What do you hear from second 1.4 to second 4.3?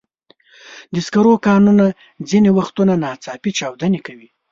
کانونه ځینې وختونه ناڅاپي چاودنې کوي.